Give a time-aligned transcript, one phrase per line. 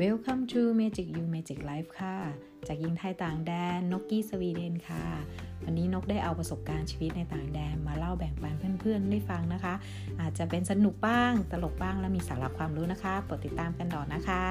[0.00, 2.16] Welcome to Magic You Magic Life ค่ะ
[2.68, 5.04] จากยิงไทยต่างแดนนกกี้สวีเดนค่ะ
[5.64, 9.74] วันนี้นกได้เอาประสบการณ์ชีวิตในต่างแดนมาเล่าแบ่งปันเพื่อนๆได้ฟังนะคะ
[10.20, 14.44] อาจจะเป็นสนุกบ้าง ตลกบ้างและมีสาระความรู้นะคะโปรดติดตามกันต่อนะคะ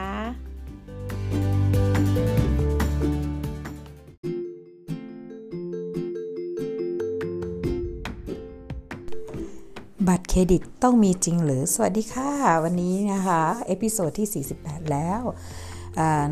[10.33, 12.31] เครดิตต้องมีจริงหรือสวัสดีค่ะ
[12.63, 15.21] วันนี้นะคะ episode ที่ 48 แล้ว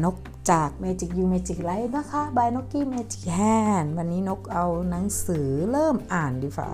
[0.04, 0.16] นก
[0.52, 6.70] จาก Magic You Magic Life นะคะ by นกกี้ Magic Hand วันนี้นกเอาหนังสือเริ่มอ่านดีกว่า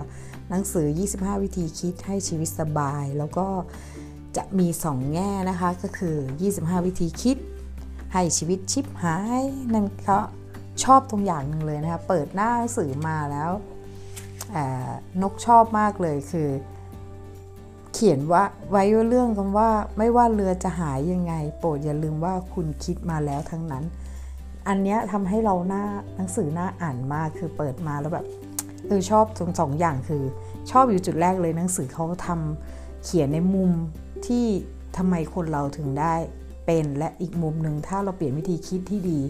[0.50, 0.86] หนังสือ
[1.16, 3.46] 25 วิธีคิดให้ชีวิตสบาย แล้วก็
[4.36, 6.16] จะมี 2 แง่นะคะ ก็คือ
[6.52, 7.36] 25 วิธีคิด
[8.12, 9.42] ให้ชีวิตชิบหาย
[9.74, 10.18] นั่นก็
[10.84, 13.50] ชอบตรงอย่างหนึ่งเลยนะคะ เปิดหน้าหนังสือมาแล้ว
[15.22, 16.50] นกชอบมากเลยคือ
[17.98, 23.84] เขียนว่าไว้เรื่องกันว่าไม่ว่าเรือจะหายยังไง โปรดอย่าลืมว่าคุณคิดมาแล้วทั้งนั้น
[24.68, 25.84] อันนี้ทำให้เราหน้า
[26.16, 28.26] หนังสือหน้าอ่านมากคือเปิดมาแล้วแบบ
[28.86, 30.22] เออชอบสองสองอย่างคือ
[30.70, 33.70] ชอบอยู่จุดแรกเลยหนังสือเขาทำเขียนในมุม
[34.26, 34.46] ที่
[34.96, 36.14] ทำไมคนเราถึงได้
[36.66, 39.20] เป็นและอีกมุมหนึ่งถ้าเราเปลี่ยนวิธีคิดที่ดี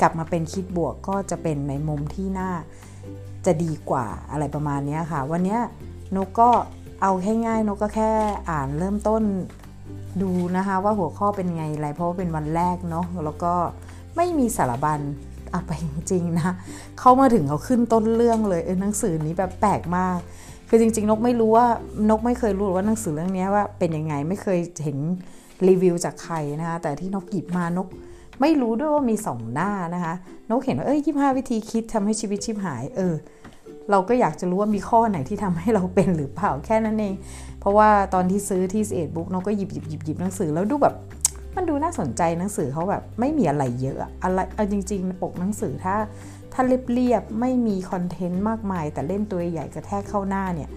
[0.00, 2.52] กลับมาเป็นคิดบวกก็จะเป็นในมุมที่น่า
[3.46, 5.58] จะดีกว่าอะไรประมาณนี้ค่ะ วันนี้
[6.16, 6.50] นกก็
[7.02, 8.10] เอาแค่ง่ายนกก็แค่
[8.50, 9.22] อ่านเริ่มต้น
[10.22, 13.54] ดูนะคะว่าหัวข้อเป็นไงอะไรเพราะว่าเป็นวันแรกเนาะแล้วก็
[14.16, 15.00] ไม่มีสารบัญ
[15.50, 16.52] เอาไปจริงๆนะ
[17.00, 20.18] เข้ามาถึงเขาขึ้นต้นเรื่องเลยเออหนังสือนี้แบบแปลกมาก
[20.68, 21.66] คือจริง ๆ นกไม่รู้ว่า
[22.10, 24.98] นกไม่เคยรู้ว่าหนังสือเรื่องนี้ว่าเป็นยังไงไม่เคยเห็น
[25.68, 27.88] รีวิวจากใครนะคะแต่ที่นกหยิบมานก
[28.40, 30.14] ไม่รู้ด้วยว่ามีสองหน้านะคะ
[30.50, 33.14] นกเห็นว่าเอ้ยยี่ห้าวิธีคิดทำให้ชีวิตชิบหายเออ
[33.90, 37.14] เราก็อยากจะรู้ว่ามีข้อไหนที่ทำให้เราเป็นหรือเปล่าแค่นั้นเอง
[37.60, 40.94] เพราะว่าตอนที่ซื้อที่เอ็ดบุ๊กเราก็หยิบหยิบหยิบหยิบหนังสือแล้วดูแบบ
[41.56, 45.96] มันดูน่าสนใจหนังสือเขาแบบไม่มีอะไรเยอะอะไรเอาจริงๆปกหนังสือถ้า
[46.52, 50.68] ถ้าเรียบๆไม่มีคอนเทนต์มากมาย แต่เล่นตัวใหญ่กระแทกเข้าหน้าเนี่ย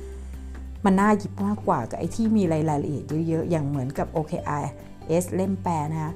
[0.86, 4.64] มันน่าหยิบมากกว่ากับไอ้ที่มีรายละเอียดเยอะๆอย่างเหมือนกับ OKR
[5.24, 6.14] S เล่มแปลนะคะ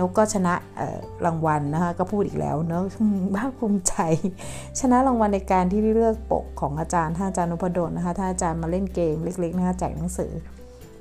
[0.00, 0.54] นกก็ชนะ
[1.26, 2.82] รางวัลนะคะก็พูดอีกแล้วเนอะ
[3.36, 3.94] ภาคภูมิใจ
[4.80, 10.32] ชนะรางวัลในการที่เลือกปกของอาจารย์ท่านอาจารย์นพดลนะคะท่านอาจารย์มาเล่นเกมเล็กๆนะคะแจกหนังสือ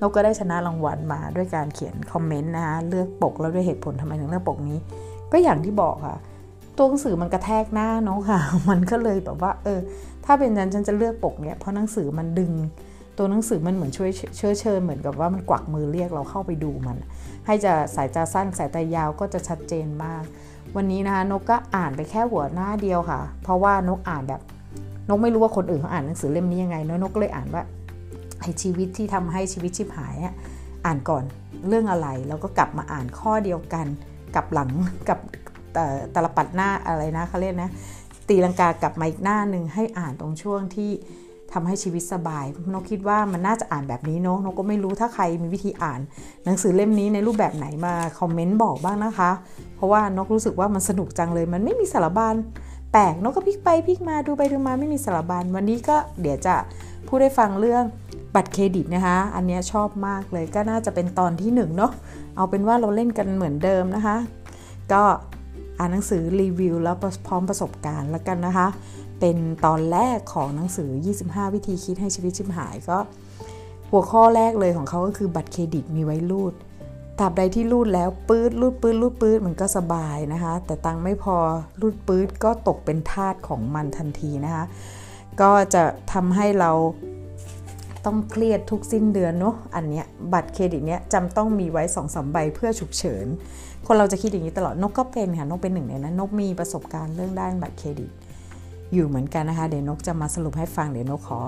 [0.02, 4.78] นกก็ได้ชนะรางวัลมาด้วยการเขียนคอมเมนต์นะคะเลือกปกแล้วด้วยเหตุผลทำไมถึงเลือกปกนี้
[5.32, 6.18] ก็อย่างที่บอกค่ะ
[6.78, 9.80] ตัวหนังสือมันกระแทกหน้าเนาะค่ะ มันก็เลยแบบว่าเออ
[10.26, 12.52] ถ้าเป็นฉันฉันจะเลือกปกเนี่ยเพราะหนังสือมันดึง
[13.18, 16.98] ตัวหนังสือมันเหมือนช่วยเชื้อเชิญเหมือนกับว่ามันกวักมือเรียกเราเข้าไปดูมัน
[17.46, 20.24] ให้จะสายตาสั้นสายตายาวก็จะชัดเจนมาก
[20.76, 24.42] วันนี้นะคะนกก็อ่านไปแค่หัวหน้าเดียวค่ะ เพราะว่านกอ่านแบบ
[25.10, 27.64] นกไม่รู้ว่าคนอื่นเขาอ่านหนังสือเล่มนี้ยังไงนกก็เลยอ่านว่า
[28.42, 30.16] ไอชีวิตที่ทำให้ชีวิตชิบหาย
[30.86, 31.24] อ่านก่อน
[31.68, 33.86] เรื่องอะไรแล้วก็กลับมาอ่านข้อเดียวกัน
[34.36, 34.70] กับหลัง
[35.10, 35.20] กับ
[36.16, 37.70] ตลปัดหน้าอะไรนะเขาเรียกนะ
[38.30, 40.92] ตีลังกากลับมาอีกหน้าหนึ่งให้อ่านตรงช่วงที่
[41.54, 46.00] ทำให้ชีวิตสบายนกคิดว่ามันน่าจะอ่านแบบนี้เนาะนกก็ไม่รู้ถ้าใครมีวิธีอ่าน
[46.46, 49.32] หนังสือเล่มนี้ในรูปแบบไหนมาคอมเมนต์บอกบ้างนะคะ
[49.76, 52.36] เพราะว่านกรู้สึกว่ามันสนุกจังเลย มันไม่มีสารบัญ
[52.92, 56.56] แปลกนกก็พลิกไปพลิกมาดูไปดูมาไม่มีสารบัญวันนี้ก็เดี๋ยวจะ
[57.08, 57.84] พูดได้ฟังเรื่อง
[58.36, 61.92] บัตรเครดิตนะคะ อันนี้ชอบมากเลยก็น่าจะเป็นตอนที่1เนาะ
[62.36, 64.18] เอาเป็นว่าเราเล่นกันเหมือนเดิมนะคะ
[64.92, 65.04] ก็
[65.80, 66.96] อ่านหนังสือรีวิวแล้ว
[67.28, 68.68] พร้อมประสบการณ์แล้วกันนะคะ
[69.20, 70.90] เป็นตอนแรกของหนังสือ
[71.24, 72.98] 25 วิธีคิดให้ชีวิตชิมหายก็
[73.92, 76.54] หัวข้อแรกเลยของเขาก็คือบัตรเครดิตมีไว้รูด
[77.20, 81.38] ตราบใดที่รูดแล้วปื๊ดรูดปื๊ดรูดปื๊ดมันก็สบายนะคะ แต่ตังไม่พอ
[81.82, 84.66] รูดปื๊ดก็ตกเป็นทาสของมันทันทีนะคะ
[85.42, 85.84] ก็จะ
[86.14, 86.72] ทำให้เรา
[88.06, 93.26] ต้องเครียดทุกสิ้นเดือนเนาะอันเนี้ยบัตรเครดิตเนี้ยจำต้องมีไว้2อสใบเพื่อฉุกเฉิน
[93.86, 98.12] คนเราจะคิดอย่างนี้ตลอดนกก็เป็นค่ะนกเป็นหนึ่งในนั้นนกมีประสบการณ์เรื่องด้านบัตรเครดิต
[98.94, 101.40] อยู่เหมือนกันนะคะ เดี๋ยวนกจะมาสรุปให้ฟังเดี๋ยวนกขอ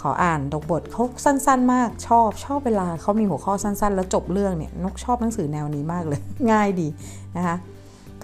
[0.00, 6.20] ขออ่านดกบทเขาสั้น ๆ มากชอบชอบเวลาเขามีหัวข้อสั้น ๆ แล้วจบเรื่องเนี่ยนกชอบหนังสือแนวนี้มากเลย
[6.52, 6.88] ง่ายดี
[7.36, 7.56] นะคะ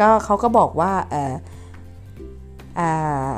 [0.00, 1.34] ก็เขาก็บอกว่าเออ
[2.76, 2.80] เอ
[3.34, 3.36] อ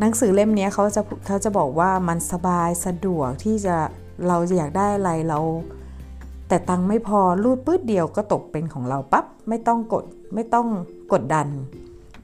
[0.00, 3.76] หนังสือเล่มนี้เขาจะเขาจะบอกว่ามันสบายสะดวกที่จะ
[4.28, 5.38] เราจะอยากได้อะไรเรา
[6.48, 10.04] แต่ตังไม่พอรูดปื้ดเดียวก็ตกเป็นของเราปับ๊บไม่ต้องกด
[10.34, 10.66] ไม่ต้อง
[11.12, 11.46] กดดัน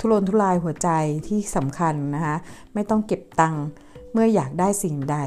[0.00, 0.88] ทุรนทุรายหัวใจ
[1.29, 2.37] ที่สำคัญนะคะ
[2.75, 3.64] ไม่ต้องเก็บตังค์
[4.12, 5.19] เมื่ออยากได้สิ่งใด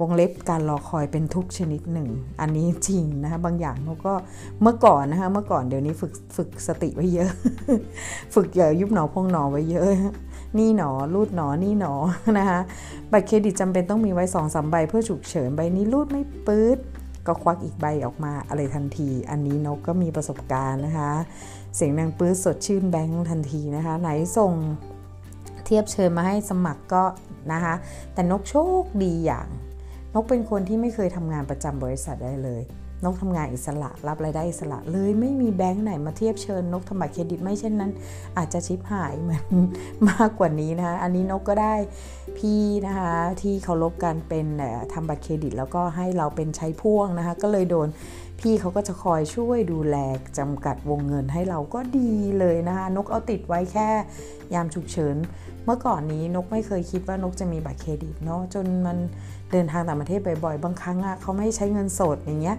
[0.00, 2.08] วงเล็บการรอคอยเป็นทุกชนิดหนึ่ง
[2.40, 4.14] อันนี้จริงนะคะบางอย่างเราก็
[4.62, 7.30] เมื่อก่อนนะคะเมื่อก่อนเดี๋ยวนี้ฝึกฝึกสติไว้เยอะ
[8.34, 9.86] ฝึกอย่ายุบหนอพงหนอไว้เยอะ
[10.58, 11.94] นี่หนอรูดหนอนี่หนอ
[12.38, 12.60] นะคะ
[13.12, 16.78] บัตรเครดิตจำเป็นต้องมีไว้สองสามใบเพื่อฉุกเฉินใบนี้รูดไม่ปื๊ด
[17.26, 21.12] ก็ควักอีกใบออกมาอะไรทันที อันนี้นกก็มีประสบการณ์นะคะ
[21.76, 24.52] เสียงดังปื้ดสดชื่นแบงค์ทันทีนะคะ ไหนส่ง
[25.64, 27.04] เทียบเชิญมาให้สมัครก็
[27.52, 27.74] นะคะ
[28.12, 29.48] แต่นกโชคดีอย่าง
[30.14, 32.62] นกเป็นคนที่ไม่เคยทำงานประจำบริษัทได้เลย
[33.04, 37.90] นกทำงานอิสระรับรายได้อิสระเลยไม่มีแบงค์ไหนมาเทียบเชิญ นกทำบัตรเครดิตไม่เช่นนั้น
[38.36, 39.44] อาจจะชิปหายเหมือน
[40.08, 41.74] มากกว่านี้นะคะอันนี้นกก็ได้
[42.38, 44.46] พี่นะคะที่เคารพกันเป็น
[44.92, 47.88] ทำบัตรเครดิต แล้วก็ให้เราเป็นใช้พ่วงนะคะก็เลยโดน
[48.40, 49.96] พี่เขาก็จะคอยช่วยดูแล
[50.38, 53.88] จำกัดวงเงินให้เราก็ดีเลยนะคะนกเอาติดไว้แค่
[54.54, 55.16] ยามฉุกเฉิน
[55.64, 58.98] เมื่อก่อนนี้นกไม่เคยคิดว่านกจะมีบัตรเครดิตเนาะจนมัน
[59.52, 62.56] เดินทางต่างประเทศบ่อยๆ บางครั้งอะ่ะเขาไม่ใช้เงินสดอย่างเงี้ย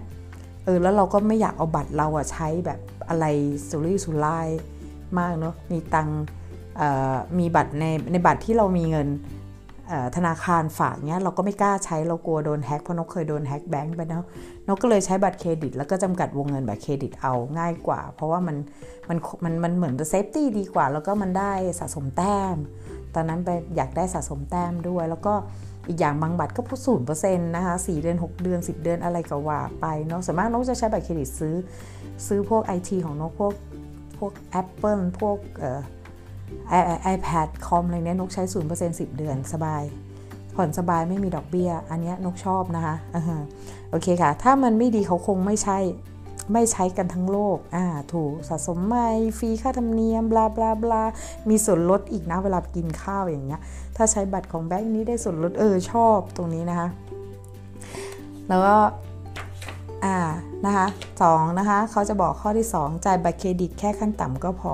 [0.64, 3.24] เออแล้วเราก็ไม่อยากเอาบัตรเราอะใช้แบบอะไร
[3.68, 4.48] สุรุ่ยสุร่าย
[5.18, 6.08] มากเนาะมีตัง
[7.38, 9.08] มีบัตรในในบัตรที่เรามีเงิน
[10.16, 14.24] ธนาคารฝากเนี้ยเราก็ไม่กล้าใช้เรากลัวโดนแฮ็กเพราะนกเคยโดนแฮ็กแบงก์ไปเนาะ
[14.68, 18.56] นกก็เลยใช้บัตรเครดิต แล้วก็จำกัดวงเงินบัตรเครดิตเอาง่ายกว่า เพราะว่ามัน
[19.08, 22.56] มันมันมันเหมือน safety ดีกว่า แล้วก็มันได้สะสมแต้ม
[23.14, 25.34] ตอนนั้นไปอยากได้สะสมแต้มด้วย แล้วก็
[25.88, 31.54] อีกอย่างบางบัตรก็รูดศูนย์เปอร์เซ็นต์นะคะสี่เดือน 6 เดือน 10 เดือนอะไรก็ว่าไปเนาะส่วนมากนกจะใช้บัตรเครดิตซื้อ
[32.26, 33.54] ซื้อพวกไอทีของนกพวก
[34.18, 35.80] พวก Apple พวกเอ่อ
[37.02, 39.82] ไอแพดคอมอะไรเนี้ยนกใช้ศูนย์เปอร์เซ็นต์สิบเดือนสบาย
[40.54, 42.94] ผ่อนสบายไม่มีดอกเบี้ย อันนี้นกชอบนะคะ
[43.90, 45.78] โอเคค่ะ ถ้ามันไม่ดีเขาคงไม่ใช่
[46.52, 49.08] ไม่ใช้กันทั้งโลก อ่า ถูกสะสมไม่
[49.38, 51.02] ฟรีค่าธรรมเนียม บลาบลาบลา
[51.48, 53.60] มีส่วนลดอีกนะเวลากินข้าวอย่างเงี้ย
[53.96, 56.88] ถ้าใช้บัตรของแบงค์นี้ได้ส่วนลด เออ ชอบตรงนี้นะคะ
[58.48, 58.76] แล้วก็
[60.04, 60.16] อ่า
[60.66, 60.86] นะคะ
[61.22, 64.72] สองนะคะ เขาจะบอกข้อที่ 2 จ่ายบัตรเครดิตแค่ขั้นต่ำก็พอ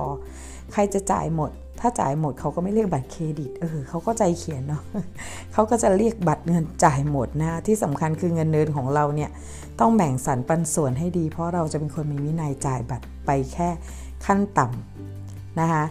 [0.73, 4.81] ใครจะจ่ายหมด ถ้าจ่ายหมดเขาก็ไม่เรียกบัตรเครดิต เออเขาก็ใจเขียนเนาะ
[5.53, 9.29] เขาก็จะเรียกบัตรเงินจ่ายหมดนะ ที่สำคัญคือเงินเดือนของเราเนี่ย
[9.79, 13.69] ต้องแบ่งสรรปันส่วนให้ดี เพราะเราจะเป็นคนมีวินัยจ่ายบัตรไปแค่
[14.25, 15.83] ขั้นต่ำนะคะ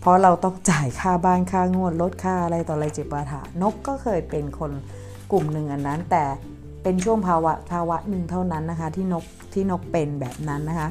[0.00, 4.70] เพราะเราต้องจ่ายค่าบ้านค่างวดลดค่าอะไรต่ออะไรเจ็บปาถานกก็เคยเป็นคน
[5.32, 6.24] กลุ่มหนึ่งอันนั้น แต่
[6.82, 10.88] เป็นช่วงภาวะภาวะหนึ่งเท่านั้นนะคะ ที่นกที่นกเป็นแบบนั้นนะคะ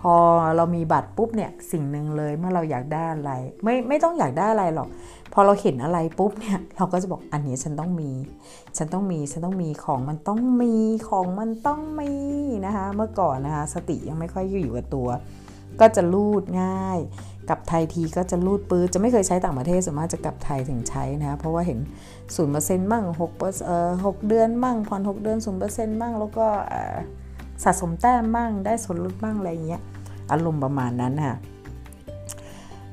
[0.00, 0.14] พอ
[0.56, 3.32] เรามีบัตรปุ๊บเนี่ยสิ่งหนึ่งเลยเมื่อเราอยากได้อะไร
[3.64, 4.88] ไม่ไม่ต้องอยากได้อะไรหรอก
[5.32, 8.10] พอเราเห็นอะไรปุ๊บเนี่ยเราก็จะบอกอันนี้ฉันต้องมี
[8.76, 10.74] ฉันต้องมีฉันต้องมีของมันต้องมี
[11.08, 12.12] ของมันต้องมี
[12.66, 15.08] นะคะ เมื่อก่อนนะคะสติยังไม่ค่อยอยู่กับตัว
[15.80, 16.98] ก็จะลูดง่าย
[17.50, 21.78] กับไทยทีก็จะลูดปื้จะไม่เคยใช้ต่างประเทศส่วนมากจะกลับไทยถึงใช้นะเพราะว่าเห็น
[22.34, 26.46] ศูนย์เปอร์เซ็นต์มั่งหกเปอร์เอ่อหกเดือนมั่งผ่อนหกเดือนศูนย์เปอร์เซ็นต์มั่งแล้วก็
[27.64, 29.82] สะสมแต้มบ้างได้ส่วนลดบ้างอะไรเงี้ย
[30.30, 31.36] อารมณ์ประมาณนั้นค่ะ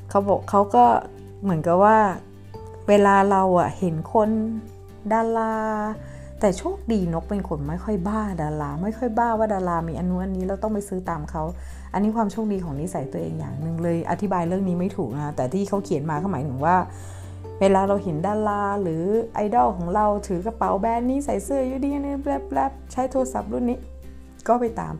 [0.10, 0.86] เขาบอกเขาก็
[1.44, 1.98] เหมือนกับว่า
[2.88, 4.30] เวลาเราอะเห็นคน
[5.14, 5.54] ดารา
[6.40, 11.44] แต่โชคดีนกเป็นคนไม่ค่อยบ้าดาราไม่ค่อยบ้าว่าดารามีอันนู้นอันนี้เราต้องไปซื้อตามเขา
[11.94, 16.76] อันนี้ความโชคดีของนิสัยตัวเองอย่างหนึ่งเลย อธิบายเรื่องนี้ไม่ถูกนะแต่ที่เขาเขียนมาเขาหมายถึงว่า
[17.60, 19.04] เวลาเราเห็นดาราหรือ
[19.34, 23.78] ไอดอลของเราถือกระเป๋าแบรนด์นี้ใส่เสื้อยูดีนี่แปลบใช้โทรศัพท์รุ่นนี้
[24.48, 24.94] ก็ไปตาม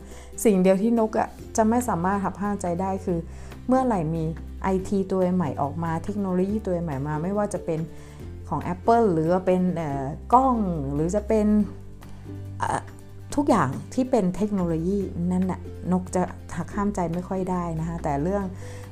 [0.44, 3.18] สิ่งเดียวที่นกอะจะไม่สามารถหับห้าใจได้คือ
[3.68, 4.24] เมื่อไหร่มี
[4.74, 7.80] IT ตัวใหม่ออกมาเทคโนโลยีตัวใหม่มา ไม่ว่าจะเป็น
[8.48, 9.62] ของ Apple หรือเป็น
[10.34, 10.56] กล้อง
[10.94, 11.46] หรือจะเป็น
[13.34, 14.98] ทุกอย่างที่เป็นเทคโนโลยี
[15.32, 15.60] นั่นน่ะ
[15.92, 16.22] นกจะ
[16.56, 18.44] หักข้ามใจไม่ค่อยได้นะคะแต่เรื่อง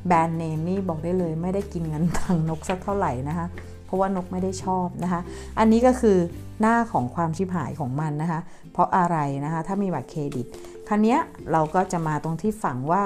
[0.07, 3.47] แบรนด์เนมนี่บอกได้เลยไม่ได้กินเงินทางนกสักเท่าไหร่นะคะ
[3.95, 5.21] ราะว่านกไม่ได้ชอบนะคะ
[5.59, 6.19] อันนี้ก็คือ
[6.61, 8.41] หน้าของความชิบหายของมันนะคะ
[8.73, 10.47] เพราะอะไรนะคะ ถ้ามีบัตรเครดิต
[10.89, 11.17] ครั้นี้
[11.53, 13.03] เราก็จะมาตรงที่ฝั่งว่า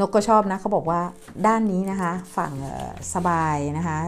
[0.00, 1.00] นกก็ชอบนะเขาบอกว่า
[1.46, 2.52] ด้านนี้นะคะ ฝั่ง
[3.14, 3.98] สบายนะคะ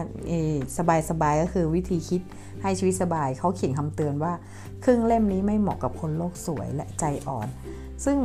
[0.77, 2.21] สบายสบายก็คือวิธีคิด
[2.61, 4.33] ให้ชีวิตสบายเขาเขียนคำเตือนว่า
[4.83, 7.47] ครึ่งเล่มนี้ไม่เหมาะกับคนโลกสวยและใจอ่อน
[8.05, 8.17] ซึ่ง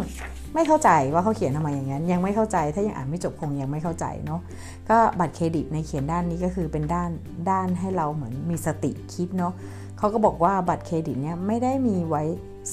[0.55, 4.41] ไม่เข้าใจว่าเขาเขียนทำไมอย่างนั้น ยังไม่เข้าใจถ้ายังอ่านไม่จบคงยังไม่เข้าใจเนาะ
[4.89, 7.11] ก็บัตรเครดิตในเขียนด้านนี้ก็คือเป็นด้าน
[7.51, 9.53] ด้านให้เราเหมือนมีสติคิดเนาะ
[9.99, 12.25] เขาก็บอกว่าบัตรเครดิตเนี่ยไม่ได้มีไว้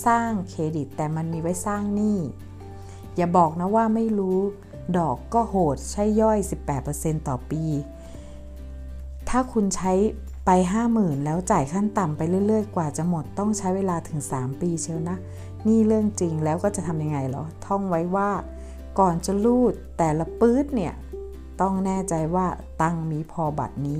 [0.05, 2.17] สร้างเครดิต แต่มันมีไว้สร้างหนี้
[3.15, 4.39] อย่าบอกนะว่าไม่รู้
[4.97, 6.37] ดอกก็โหดใช้ย่อย
[6.83, 7.63] 18%ต่อปี
[9.29, 9.93] ถ้าคุณใช้
[10.45, 10.49] ไป
[10.87, 15.17] 50,000 แล้วจ่ายขั้นต่ำไปเรื่อย ๆ กว่าจะหมดต้องใช้เวลาถึง 3 ปีเชียวนะ
[15.67, 18.29] นี่เรื่องจริงแล้วก็จะทำยังไงเหรอ ท่องไว้ว่า
[18.99, 20.93] ก่อนจะรูดแต่ละปื๊ดเนี่ย
[21.61, 22.47] ต้องแน่ใจว่า
[22.81, 23.99] ตังมีพอบัตรนี้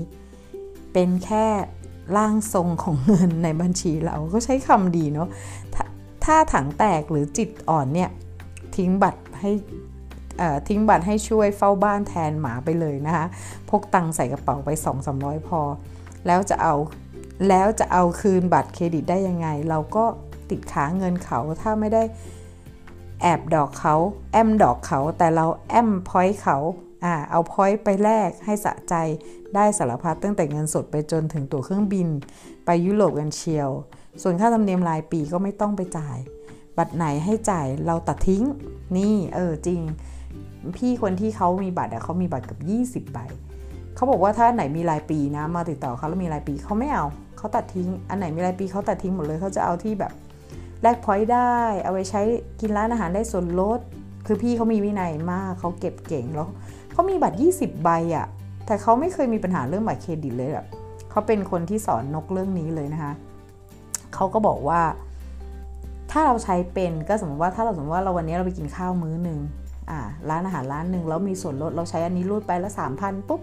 [0.92, 1.46] เป็นแค่
[2.16, 5.28] ร่างทรงของเงินในบัญชีเราก็ใช้คำดีเนาะ
[5.74, 5.76] ถ
[6.24, 8.10] ถ้าถังแตกหรือจิตอ่อนเนี่ย
[8.76, 9.50] ทิ้งบัตรให้
[10.68, 13.26] ทิ้งบัตรให้ช่วยเฝ้าบ้านแทนหมาไปเลยนะคะ
[13.70, 14.70] พกตังใส่กระเป๋าไป
[15.08, 15.60] 2-300 พอ
[16.26, 16.74] แล้วจะเอา
[17.48, 20.04] แล้วจะเอาคืนบัตรเครดิตได้ยังไง เราก็
[20.50, 22.02] ติดค้างเงินเขาถ้าไม่ได้
[23.22, 26.58] อมดอกเขาอมดอกเขาแต่เราอม point เขา
[27.04, 28.94] อ่าเอา point ไปแลกให้สะใจ
[29.54, 32.08] ได้สารพัดตั้งแต่เงินสดไปจนถึงตั๋วเครื่องบิน
[32.64, 33.70] ไปยุโรปกันเชียว
[34.22, 36.18] ส่วนค่าธรรมเนียมรายปีก็ไม่ต้องไปจ่าย
[36.78, 38.44] บัตรไหนให้จ่ายเราตัดทิ้ง
[38.96, 39.80] นี่เออจริง
[40.76, 42.58] พี่คนที่เขามีบัตรเขามีบัตรกับ
[43.06, 43.18] 20ใบ
[43.94, 47.04] เขาบอกว่าถ้าไหนมีรายปีนะมาติดต่อเขาแล้วมีรายปีเขาไม่เอา
[47.38, 50.12] เขาตัดทิ้ง อันไหนมีรายปีเขาตัดทิ้งหมดเลยเขาจะเอาที่แบบ
[50.82, 52.22] แลก point ได้ เอาไว้ใช้
[52.60, 53.80] กินร้านอาหารได้ส่วนลด
[54.26, 56.48] คือพี่เขามีวินัยมากเขาเก็บเก่งแล้ว
[56.92, 58.26] เขามีบัตร 20 ใบอะ่ะ
[58.66, 60.66] แต่เขาไม่เคยมีปัญหาเรื่องบัตรเครดิตเลยแบบ
[61.10, 63.12] เขาเป็นคนที่สอนนกเรื่องนี้เลยนะคะ
[64.14, 64.80] เขาก็บอกว่า
[66.10, 69.38] ถ้าเราใช้เป็นก็สมมติว่าถ้าเราสมมติว่าเราวันนี้เราไปกินข้าวมื้อหนึ่ง
[69.90, 73.40] อ่าร้านอาหารร้านหนึ่งแล้วมีส่วนลดเราใช้อันนี้รูดไปแล้วสามพันปุ๊บ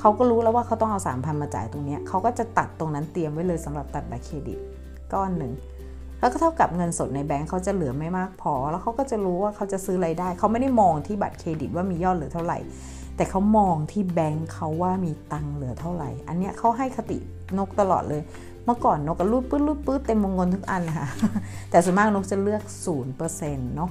[0.00, 4.58] เขาก็รู้แล้วว่าเขาต้องเอาสามพันมาจ่ายตรงนี้เขาก็จะตัดตรงนั้นเตรียมไว้เลยสำหรับตัดบัตรเครดิต
[5.12, 5.52] ก้อนหนึ่ง
[6.20, 12.58] แล้วก็เท่ากับเงินสดในแบงค์เขาจะเหลือไม่มากพอ แล้วเขาก็จะรู้ว่าเขาจะซื้ออะไรได้ เขาไม่ได้มองที่บัตรเครดิตว่ามียอดเหลือเท่าไหร่
[13.16, 17.18] แต่เขามองที่แบงค์เขาว่ามีตังค์เหลือเท่าไหร่ อันเนี้ยเขาให้คติ
[17.58, 18.22] นกตลอดเลย
[18.64, 21.06] เมื่อก่อนนกก็รูดปื้ดรูดปื้ดเต็มวงเงินทุกอันค่ะ
[21.70, 22.62] แต่ส่วนมากนกจะเลือก
[23.18, 23.90] 0%เนาะ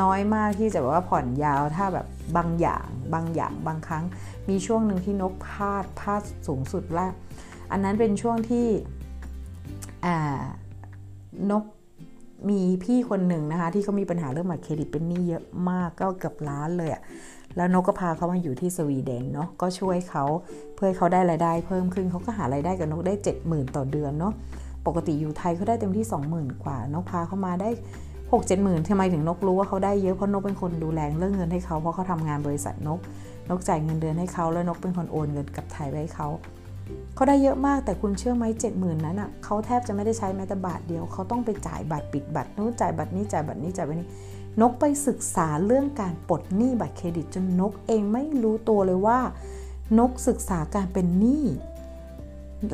[0.00, 4.04] น้อยมากที่จะแบบว่าผ่อนยาว ถ้าแบบบางอย่างบางอย่างบางครั้ง
[4.48, 7.06] มีช่วงหนึ่งที่นกพลาดพลาดสูงสุดละ
[7.70, 8.66] อันนั้นเป็นช่วงที่
[10.06, 10.42] อ่า
[11.50, 11.64] นก
[12.50, 17.02] มีพี่คนหนึ่งนะคะ ที่เขามีปัญหาเรื่องบัตรเครดิตเป็นหนี้เยอะมากก็เกือบล้านเลยอะ
[17.56, 20.24] แล้วนกก็พาเขามาอยู่ที่สวีเดนเนาะก็ช่วยเขา
[20.76, 24.32] เพื่อเขาได้รายได้เพิ่มขึ้นเขาก็หารายได้กับนกได้ 70,000 ต่อเดือนเนาะ
[24.86, 27.70] ปกติอยู่ไทยเขาได้เต็มที่ 20,000 กว่า นกพาเขามาได้
[28.32, 32.98] 6 7 0 0 0 0ทำไมถึงนกรู้ว่าเขาได้เยอะเพราะนกเป็นคนดูแลเรื่องเงินให้เขาเพราะเขาทำงานบริษัทนก
[33.50, 36.28] นกจ่ายเงินเดือนให้เขาแล้วนกเป็นคนโอนเงินกับไทยไปให้เขา
[37.14, 44.08] เขาได้เยอะมากแต่คุณเชื่อไหมเจ็ดหมื่นนั้นอะเขาแทบจะไม่ได้ใช้แม้แต่บาทเดียวเขาต้องไปจ่ายบัตรปิดบัตรนู้นจ่ายบัตรนี้จ่ายบัตรนี้จ่ายบัตรนี้
[44.60, 49.18] นกไปศึกษาเรื่องการปลดหนี้บัตรเครดิต จนนกเองไม่รู้ตัวเลยว่า
[49.98, 51.44] นกศึกษาการเป็นหนี้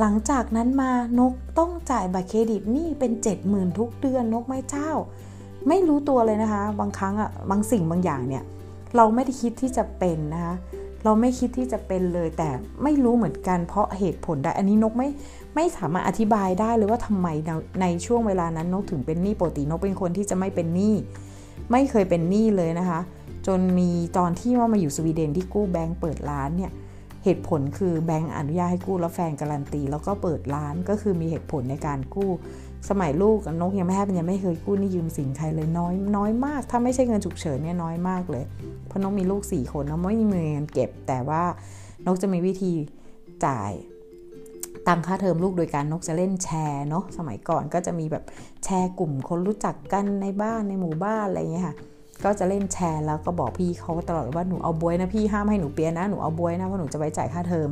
[0.01, 4.91] หลังจากนั้นมานกต้องจ่ายบัตรเครดิตหนี้เป็น7มื่นทุกเดือนนกไม่เจ้า
[5.69, 8.45] ไม่รู้ตัวเลยนะคะ บางครั้งอะบางสิ่งบางอย่างเนี่ย
[8.97, 10.55] เราไม่ได้คิดที่จะเป็นนะคะ
[11.09, 12.51] เราไม่คิดที่จะเป็นเลย แต่
[12.83, 15.09] ไม่รู้เหมือนกันเพราะเหตุผลใดอันนี้นกไม่
[15.55, 17.29] ไม่สามารถอธิบายได้เลยว่าทำไม
[17.81, 20.95] ในช่วงเวลานั้นนกถึงเป็นหนี้ปกตินกเป็นคนที่จะไม่เป็นหนี้
[21.71, 23.01] ไม่เคยเป็นหนี้เลยนะคะ
[23.47, 26.73] จนมีตอนที่ว่ามาอยู่สวีเดนที่กู้แบงก์เปิดร้านเนี่ย
[27.25, 32.31] เหตุผลคือแบงก์อนุญาตให้กู้แล้วแฟนการันตี แล้วก็เปิดร้านก็คือมีเหตุผลในการกู้
[32.89, 38.45] สมัยลูกนกยังไม่แทบยังไม่เคยกู้นี่ยืมสินใครเลยน้อยน้อยมาก ถ้าไม่ใช่เงินฉุกเฉินเนี่ยน้อยมากเลย
[38.87, 41.43] เพราะนกมีลูก 4 คนแล้วไม่มีเงินเก็บ แต่ว่า
[42.07, 42.73] นกจะมีวิธี
[43.47, 43.73] จ่าย
[44.87, 48.25] ตังค่าเทอมลูกโดยการนกจะเล่นแชร์เนาะสมัยก่อนก็จะมีแบบ
[48.65, 51.75] แชร์กลุ่มคนรู้จักกันในบ้านในหมู่บ้านอะไรเงี้ยค่ะ
[52.25, 57.69] ก็จะเล่นแชร์แล้วก็บอกพี่เขาตลอดว่าหนูเอาบวยนะพี่ห้ามให้หนูเปียนะหนูเอาบวยนะเพราะหนูจะไว้จ่ายค่าเทอม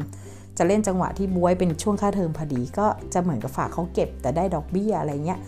[0.59, 5.39] จะเล่นจังหวะที่บวยเป็นช่วงค่าเทอมพอดี ก็จะเหมือนกับฝากเขาเก็บ แต่ได้ดอกเบี้ยอะไรเงี้ย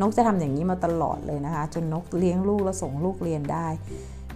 [0.00, 3.66] นกจะทำอย่างนี้มาตลอดเลยนะคะ จนนกเลี้ยงลูกแล้วส่งลูกเรียนได้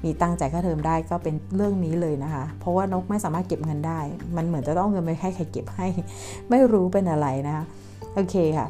[0.04, 4.00] มีตังจ่ายค่าเทอมได้ก็เป็นเรื่องนี้เลยนะคะ เพราะว่านกไม่สามารถเก็บเงินได้
[4.36, 5.86] มันเหมือนจะต้องเงินไปให้ใครเก็บให้
[6.50, 7.64] ไม่รู้เป็นอะไรนะคะ
[8.14, 8.66] โอเคค่ะ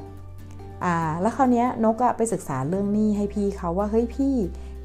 [0.85, 4.35] อ่าแล้วคราวนี้นกอะไปศึกษาเรื่องนี้ให้พี่เขาว่าเฮ้ยพี่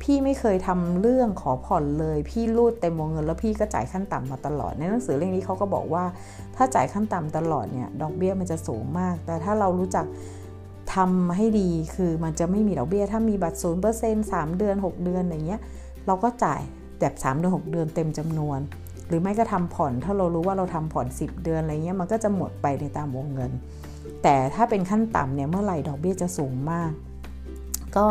[0.03, 6.03] พี่ไม่เคยทำเรื่องขอผ่อนเลย พี่รูดเต็มวงเงิน แล้วพี่ก็จ่ายขั้นต่ำมาตลอด ในหนังสือเล่มนี้เขาก็บอกว่า
[6.55, 10.05] ถ้าจ่ายขั้นต่ำตลอดเนี่ยดอกเบี้ยมันจะสูงมาก แต่ถ้าเรารู้จัก
[10.95, 15.61] ทำให้ดีคือมันจะไม่มีดอกเบี้ย ถ้ามีบัตรศูนย์เปอร์เซ็นต์สามเดือน 6 เดือนอะไรเงี้ย
[16.07, 16.61] เราก็จ่าย
[16.99, 18.59] แบบ3เดือน6 เดือนเต็มจำนวน
[19.07, 23.51] หรือไม่ก็ทำผ่อนถ้าเรารู้ว่าเราทำผ่อน 10 เดือนอะไรเงี้ยมันก็จะหมดไปในตามวงเงิน
[24.23, 26.91] แต่ถ้าเป็นขั้นต่ำเนี่ยเมื่อไหร่ดอกเบี้ยจะสูงมาก
[27.97, 28.07] ก็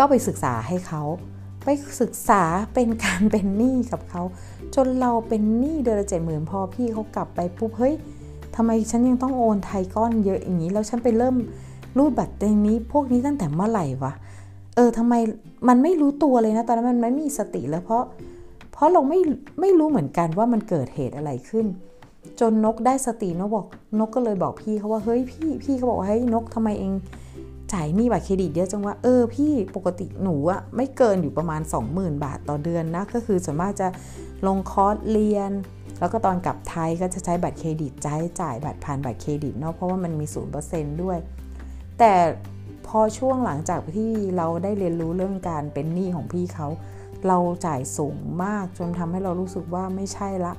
[0.00, 1.02] ก็ไปศึกษาให้เขา
[1.64, 1.68] ไป
[2.00, 2.42] ศึกษา
[2.74, 4.22] เป็นการเป็นหนี้กับเขา
[4.74, 7.94] จนเราเป็นหนี้เดือนละเจ็ดหมื่นพอพี่เขากลับไปปุ๊บเฮ้ย
[8.56, 11.36] ทำไมฉันยังต้องโอนไทยก้อนเยอะอย่างนี้ แล้วฉันไปเริ่ม
[11.98, 14.12] รูดบัตรในนี้ พวกนี้ตั้งแต่เมื่อไหร่วะ
[14.76, 15.14] เออทำไม
[15.68, 18.02] มันไม่รู้ตัวเลยนะตอนนั้นมันไม่มีสติแล้วเพราะ
[18.72, 19.20] เพราะเราไม่
[19.60, 21.66] ไม่รู้เหมือนกันว่ามันเกิดเหตุอะไรขึ้น
[22.40, 23.66] จนนกได้สตินกบอก
[23.98, 26.92] นกก็เลยบอกพี่เขาว่าเฮ้ยพี่พี่เขาบอกว่าเฮ้ยนกทำไมเอ็ง
[27.72, 31.60] จ่ายหนี้บัตรเครดิตเยอะจังว่าเออพี่ปกติหนูอะไม่เกินอยู่ประมาณ
[31.92, 33.88] 20,000 บาทต่อเดือนนะ ก็คือส่วนมากจะ
[34.46, 35.52] ลงคอร์สเรียน
[36.00, 40.26] แล้วก็ตอนกลับไทยก็จะใช้บัตรเครดิตจ่ายจ่ายบัตรผ่านบัตรเครดิตเนาะเพราะว่ามันมี
[40.64, 41.18] 0%ด้วย
[41.98, 42.12] แต่
[42.86, 46.68] พอช่วงหลังจากที่เราได้เรียนรู้เรื่องการเป็นหนี้ของพี่เขา
[47.28, 50.52] เราจ่ายสูงมากจนทำให้เรารู้สึกว่าไม่ใช่ละ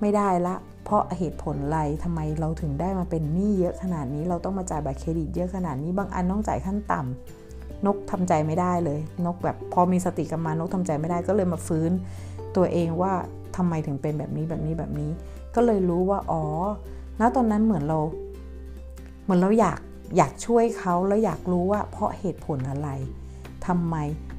[0.00, 11.90] ไม่ได้ละ เพราะเหตุผลอะไรทำไมเราถึงได้มาเป็นหนี้เยอะขนาดนี้ เราต้องมาจ่ายบัตรเครดิตเยอะขนาดนี้ บางอันต้องจ่ายขั้นต่ำนกทำใจไม่ได้เลย นกแบบพอมีสติกลับมานกทำใจไม่ได้ก็เลยมาฟื้น
[12.56, 13.12] ตัวเองว่า
[13.56, 15.10] ทำไมถึงเป็นแบบนี้แบบนี้แบบนี้
[15.54, 16.42] ก็เลยรู้ว่าอ๋อ
[17.20, 17.98] ณตอนนั้นเหมือนเรา
[19.22, 19.78] เหมือนเราอยาก
[20.16, 22.88] อยากช่วยเขาแล้วอยากรู้ว่าเพราะเหตุผลอะไร
[23.66, 23.96] ทำไม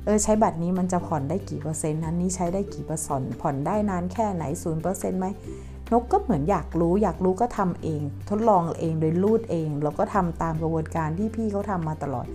[0.08, 5.28] เออใช้บัตรนี้มันจะผ่อนได้กี่เปอร์เซ็นต์อันนี้ใช้ได้กี่เปอร์เซ็นต์ผ่อนได้นานแค่ไหนศูนย์เปอร์เซ็นต์ไหม
[5.92, 12.26] นกก็เหมือนอยากรู้อยากรู้ก็ทำเอง ทดลองเองโดยรูดเองแล้วก็ทำตามกระบวนการที่พี่เขาทำมาตลอด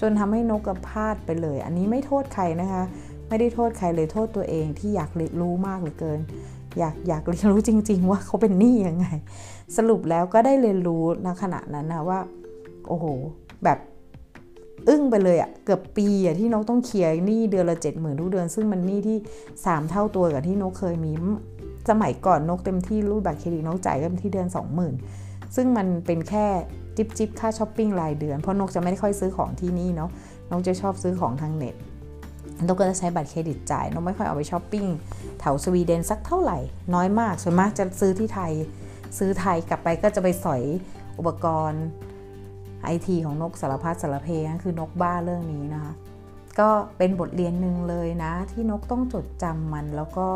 [0.00, 2.82] จนทำให้นกกับพลาดไปเลย อันนี้ไม่โทษใครนะคะ
[3.28, 6.20] ไม่ได้โทษใครเลยโทษตัวเองที่อยากเรียนรู้มากเหลือเกิน
[6.78, 9.06] อยากอยากเรียนรู้จริง ๆ ว่าเขาเป็นหนี้ยังไง
[9.76, 12.20] สรุปแล้วก็ได้เรียนรู้ณขณะนั้นนะว่า
[12.88, 13.04] โอ้โห
[13.64, 13.78] แบบ
[14.88, 19.18] อึ้งไปเลยอะเกือบปีอะที่นกต้องเคลียร์หนี้เดือนละเจ็ดหมื่นทุกเดือน ซึ่งมันหนี้ที่
[19.54, 21.12] 3 เท่าตัวกับที่นกเคยมี
[21.90, 24.48] สมัยก่อนนกเต็มที่รูดบัตรเครดิตนกจ่ายเต็มที่เดือน
[25.02, 26.46] 20,000 ซึ่งมันเป็นแค่
[26.96, 30.10] จิบจิบค่าช้อปปิ้งรายเดือน เพราะนกจะไม่ได้ค่อยซื้อของที่นี่เนาะ
[30.50, 31.74] นกจะชอบซื้อของทางเน็ต
[32.66, 34.86] นกก็จะใช้บัตรเครดิตจ่ายนกไม่ค่อยเอาไปช้อปปิ้ง
[35.40, 36.58] แถวสวีเดนสักเท่าไหร่
[36.94, 38.52] น้อยมากส่วนมากจะซื้อที่ไทย
[39.18, 40.62] ซื้อไทยกลับไปก็จะไปสอย
[41.18, 41.82] อุปกรณ์
[42.82, 44.28] ไอทีของนกสารพัดสารเพ
[44.62, 45.92] คือนกบ้าเรื่องนี้นะคะ
[46.60, 50.28] ก็เป็นบทเรียนหนึ่งเลยนะ ที่นกต้องจดจำมันแล้วก็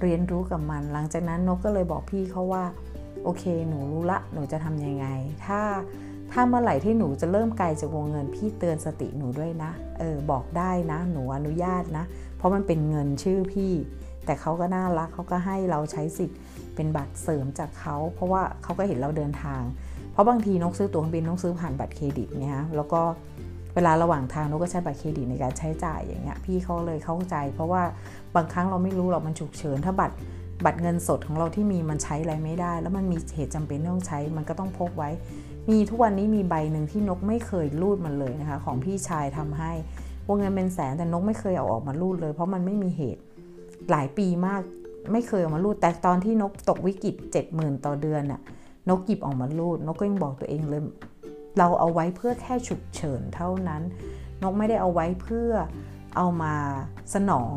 [0.00, 2.64] เรียนรู้กับมัน หลังจากนั้นนกก็เลยบอกพี่เขาว่า
[3.24, 5.06] โอเค หนูรู้ละหนูจะทำยังไง
[5.46, 5.60] ถ้า
[6.32, 12.04] ถ้าเมื่อไหร่ที่หนูจะเริ่มไกลจากวงเงินพี่เตือนสติหนูด้วยนะ เออบอกได้นะ หนูอนุญาตนะ
[12.36, 13.72] เพราะมันเป็นเงินชื่อพี่
[14.24, 16.38] แต่เขาก็น่ารักเขาก็ให้เราใช้สิทธิ์
[16.74, 19.62] เป็นบัตรเสริมจากเขา เพราะว่าเขาก็เห็นเราเดินทาง
[20.12, 23.00] เพราะบางทีนกซื้อตั๋วเครื่องบินนกซื้อผ่านบัตรเครดิตเนี่ยฮะแล้วก็
[23.74, 27.82] เวลาระหว่างทางนกก็ใช้บัตรเครดิตในการใช้จ่ายอย่างเงี้ยพี่เขาเลยเข้าใจ เพราะว่า
[28.34, 30.14] บางครั้งเราไม่รู้หรอกมันฉุกเฉินถ้าบัตร
[30.64, 35.10] บัตรเงินสดของเราที่มีมันใช้อะไรไม่ได้ แล้วมันมีเหตุจำเป็นต้องใช้มันก็ต้องพกไว้
[35.70, 39.72] มีทุกวันนี้มีใบหนึ่งที่นกไม่เคยรูดมันเลยนะคะ ของพี่ชายทำให้
[40.26, 43.22] วงเงินเป็นแสนแต่นกไม่เคยเอาออกมารูดเลย เพราะมันไม่มีเหตุ
[43.90, 44.62] หลายปีมาก
[45.12, 47.14] ไม่เคยออกมารูดแต่ตอนที่นกตกวิกฤต
[47.48, 48.40] 70,000 ต่อเดือนน่ะ
[48.88, 50.82] นกหยิบออกมารูดนกก็ยังบอกตัวเองเลย
[51.58, 53.82] เราเอาไว้เพื่อแค่ฉุกเฉินเท่านั้น
[54.42, 55.50] นกไม่ได้เอาไว้เพื่อ
[56.16, 56.54] เอามา
[57.14, 57.52] สนอง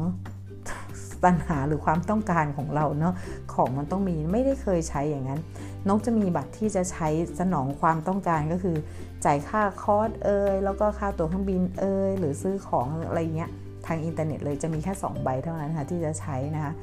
[1.24, 3.14] ปัญหาหรือความต้องการของเราเนาะ
[3.54, 5.40] ของมันต้องมีไม่ได้เคยใช้อย่างนั้น
[5.88, 7.08] นกจะมีบัตรที่จะใช้
[7.40, 8.78] สนองความต้องการก็คือ
[9.26, 13.52] จ่ายค่าคอร์สเอยแล้วก็ค่าตั๋วเครื่องบินเอยหรือซื้อของอะไรเงี้ย
[13.86, 16.74] ทางอินเทอร์เน็ตเลยจะมีแค่ 2 ใบเท่านั้นค่ะที่จะใช้นะคะ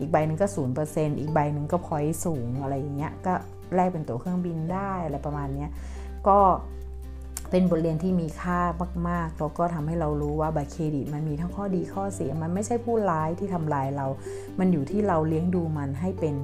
[0.00, 3.34] อีกใบหนึ่งก็ศูนย์เปอร์เซ็นต์อีกใบหนึ่งก็ point สูงอะไรอย่างเงี้ยก็
[3.74, 5.66] แลกเป็นตั๋วเครื่องบินได้อะไรประมาณนี้
[6.28, 6.38] ก็
[7.50, 8.60] เป็นบทเรียนที่มีค่า
[9.08, 14.06] มากๆ แล้วก็ทำให้เรารู้ว่าบัตรเครดิตมันมีทั้งข้อดีข้อเสีย มันไม่ใช่ผู้ร้ายที่ทำลายเรา
[14.58, 16.34] มันอยู่ที่เราเลี้ยงดูมันให้เป็น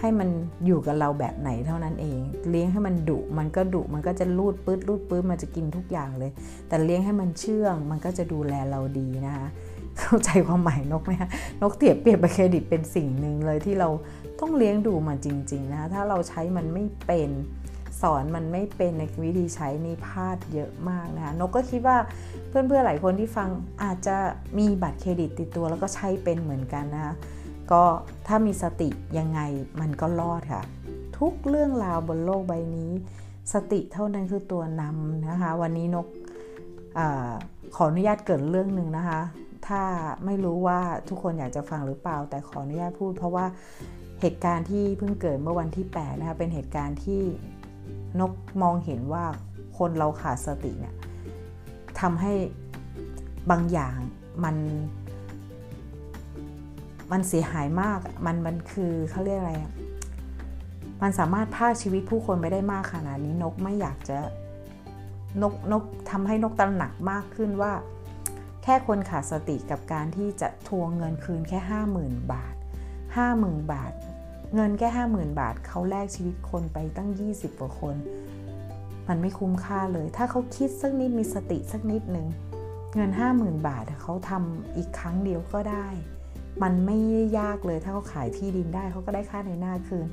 [0.00, 0.28] ให้มัน
[0.66, 2.18] อยู่กับเราแบบไหนเท่านั้นเอง
[2.50, 6.30] เลี้ยงให้มันดุ มันก็ดุ มันก็จะรูดปื๊ดรูดปื๊ดมันจะกินทุกอย่างเลย
[6.68, 9.46] แต่เลี้ยงให้มันเชื่อง มันก็จะดูแลเราดีนะคะ
[9.98, 11.28] เข้าใจความหมายนกไหมคะ
[11.60, 13.88] นกเตียบเปรียบบัตรเครดิตเป็นสิ่งหนึ่งเลยที่เรา
[14.40, 17.30] ต้องเลี้ยงดูมันจริงๆนะคะถ้าเราใช้มันไม่เป็น
[18.02, 21.96] สอนมันไม่เป็นในวิธีใช้นี่พลาดเยอะมากนะคะนกก็คิดว่า
[22.48, 23.48] เพื่อนๆหลายคนที่ฟัง
[23.84, 24.16] อาจจะ
[24.58, 27.14] มีบัตรเครดิตติดตัวแล้วก็ใช้เป็นเหมือนกันนะคะ
[27.72, 27.82] ก็
[28.26, 29.40] ถ้ามีสติยังไง
[29.80, 30.62] มันก็รอดค่ะ
[31.18, 32.90] ทุกเรื่องราวบนโลกใบนี้
[33.52, 36.06] สติเท่านั้นคือตัวนำนะคะ วันนี้นก
[36.98, 37.00] อ
[37.76, 39.20] ขออนุญาตเกิดเรื่องหนึ่งนะคะ
[39.66, 39.82] ถ้า
[40.24, 43.46] ไม่รู้ว่าทุกคนอยากจะฟังหรือเปล่า แต่ขออนุญาตพูด เพราะว่า
[44.26, 47.22] เหตุการณ์ที่เพิ่งเกิดเมื่อวันที่8นะคะเป็นเหตุการณ์ที่
[48.20, 48.32] นก
[48.62, 49.24] มองเห็นว่า
[49.78, 50.94] คนเราขาดสติเนี่ย
[52.00, 52.32] ทำให้
[53.50, 53.96] บางอย่าง
[54.44, 54.56] มัน
[57.12, 59.54] มันเสียหายมาก มันมันคือเขาเรียกอะไร
[61.02, 64.18] มันสามารถพาชีวิตผู้คนไปได้มากขนาดนี้นกไม่อยากจะ
[65.42, 67.72] นกนกทำให้นกตระหนักมากขึ้นว่า
[68.62, 72.54] แค่คนขาดสติกับการที่จะทวงเงินคืนแค่ห้าหมื่นบาท
[73.16, 73.92] ห้าหมื่นบาท
[74.54, 77.96] เงินแค่ห้าหมื่นบาทเขาแลกชีวิตคนไปตั้ง 20กว่าคน
[79.08, 82.26] มันไม่คุ้มค่าเลย ถ้าเขาคิดสักนิดมีสติสักนิดหนึ่ง
[82.94, 85.86] เงินห้าหมื่นบาทเขาทำอีกครั้งเดียวก็ได้
[86.62, 86.98] มันไม่
[87.38, 90.06] ยากเลยถ้าเขาขายที่ดินได้เขาก็ได้ค่าในหน้าคืน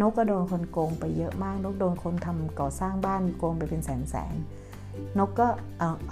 [0.00, 4.34] นกก็โดนคนโกงไปเยอะมาก นกโดนคนทำก่อสร้างบ้านโกงไปเป็นแสนแสน
[5.18, 5.46] นกก็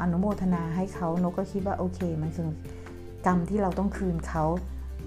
[0.00, 2.48] อนุโมทนาให้เขานกก็คิดว่าโอเคมันคือ
[3.26, 4.44] กรรมที่เราต้องคืนเขา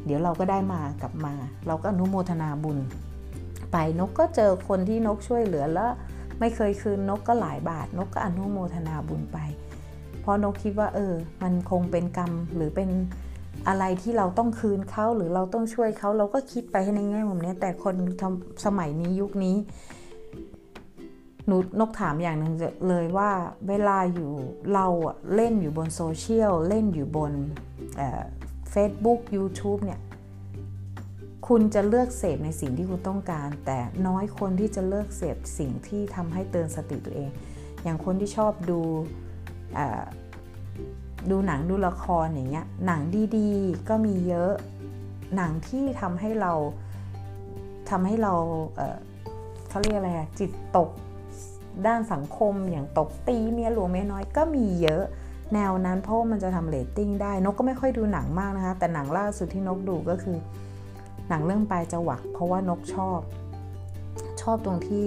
[0.05, 1.33] เดี๋ยวเราก็ได้มากลับมา
[1.67, 2.77] เราก็อนุโมทนาบุญ
[3.71, 5.91] ไปนกก็เจอคนที่นกช่วยเหลือแล้ว
[6.39, 9.37] ไม่เคยคืนนกก็หลายบาท นกก็อนุโมทนาบุญไป
[10.21, 12.89] เพราะนกคิดว่า เออ มันคงเป็นกรรมหรือเป็น
[13.67, 17.95] อะไรที่เราต้องคืนเขาหรือเราต้องช่วยเขาเราก็คิดไปในแง่มุมนี้แต่คน
[18.65, 19.55] สมัยนี้ยุคนี้
[21.47, 22.53] หนูนกถามอย่างหนึ่ง
[22.89, 23.29] เลยว่า
[23.67, 24.29] เวลาอยู่
[24.73, 24.85] เรา
[25.35, 27.33] เล่นอยู่บนโซเชียลเล่นอยู่บน
[28.71, 29.99] เฟซบุ๊กยูทูบเนี่ย
[31.47, 37.29] คุณจะเลือกเสพในสิ่งที่คุณต้องการ แต่น้อยคนที่จะเลือกเสพสิ่งที่ทำให้เตือนสติตัวเอง
[37.83, 38.79] อย่างคนที่ชอบดู
[41.31, 43.01] ดูหนังดูละครอย่างเงี้ยหนัง
[43.37, 44.53] ดีๆ ก็มีเยอะ
[45.35, 46.53] หนังที่ทำให้เรา
[47.89, 48.33] ทำให้เรา
[49.69, 50.89] เขาเรียกอะไรจิตตก
[51.87, 55.03] ด้านสังคมอย่างตบตีเมียหลวงเมียน้อยก็มีเยอะ
[55.53, 60.37] แนวนั้นเพราะามันจะทำเรตติ้งได้นกก็ไม่ค่อยดูหนังมากนะคะ แต่หนังล่าสุดที่นกดูก็คือ
[61.29, 63.19] หนังเรื่องปลายจวักเพราะว่านกชอบ
[64.41, 65.05] ชอบตรงที่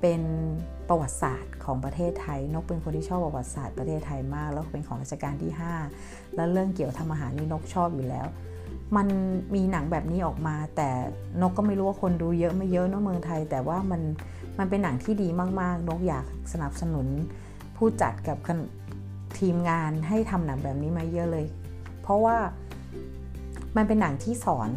[0.00, 0.20] เป็น
[0.88, 5.52] ประวัติศาสตร์ของประเทศไทย นกเป็นคนที่ชอบประวัติศาสตร์ประเทศไทยมาก แล้วเป็นของรัชกาลที่
[5.94, 8.26] 5 แล้วเรื่องเกี่ยวทำอาหารนี่นกชอบอยู่แล้ว
[8.96, 9.06] มัน
[9.54, 10.88] มีหนังแบบนี้ออกมา แต่
[11.42, 14.02] นกก็ไม่รู้ว่าคนดูเยอะไม่เยอะเนาะเมืองไทย แต่ว่ามัน
[14.58, 15.28] มันเป็นหนังที่ดี
[15.60, 17.06] มากๆ นกอยากสนับสนุน
[17.76, 18.38] ผู้จัดกับ
[19.40, 21.46] ทีมงานให้ทำหนังแบบนี้มาเยอะเลย
[22.02, 22.36] เพราะว่า
[23.76, 24.70] มันเป็นหนังที่สอน